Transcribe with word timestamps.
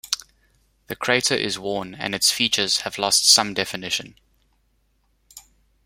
The 0.87 0.95
crater 0.95 1.35
is 1.35 1.59
worn 1.59 1.93
and 1.93 2.15
its 2.15 2.31
features 2.31 2.77
have 2.77 2.97
lost 2.97 3.29
some 3.29 3.53
definition. 3.53 4.15